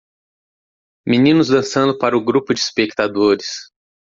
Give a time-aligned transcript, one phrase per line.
[1.05, 3.69] Meninos dançando para o grupo de espectadores.